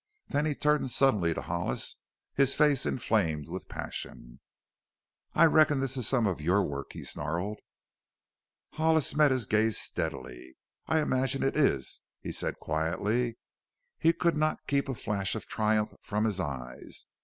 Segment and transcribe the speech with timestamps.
[0.29, 1.97] Then he turned suddenly to Hollis,
[2.33, 4.39] his face inflamed with passion.
[5.35, 7.59] "I reckon this is some of your work?" he snarled.
[8.71, 10.57] Hollis met his gaze steadily.
[10.87, 13.37] "I imagine it is," he said quietly.
[13.99, 17.05] He could not keep a flash of triumph from his eyes.